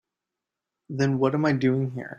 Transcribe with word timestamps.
Then 0.89 1.19
what 1.19 1.35
am 1.35 1.45
I 1.45 1.51
doing 1.53 1.91
here? 1.91 2.09